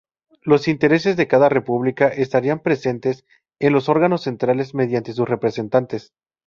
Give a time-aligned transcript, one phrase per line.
[0.41, 3.23] Los intereses de cada república estarían presentes
[3.59, 6.11] en los órganos centrales mediante sus representantes.